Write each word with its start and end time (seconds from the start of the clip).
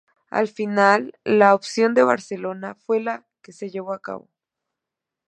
Al 0.31 0.47
final, 0.47 1.13
la 1.23 1.53
opción 1.53 1.93
de 1.93 2.01
Barcelona 2.01 2.73
fue 2.73 3.01
la 3.01 3.27
que 3.43 3.51
se 3.53 3.69
llevó 3.69 3.93
a 3.93 4.01
cabo". 4.01 4.31